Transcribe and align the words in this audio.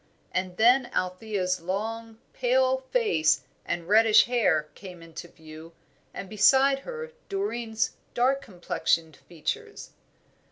And 0.31 0.57
then 0.57 0.87
Althea's 0.95 1.61
long, 1.61 2.17
pale 2.33 2.79
face 2.89 3.41
and 3.67 3.87
reddish 3.87 4.23
hair 4.25 4.67
came 4.73 5.03
into 5.03 5.27
view, 5.27 5.73
and 6.11 6.27
beside 6.27 6.79
her 6.79 7.11
Doreen's 7.29 7.91
dark 8.15 8.41
complexioned 8.41 9.15
features. 9.17 9.91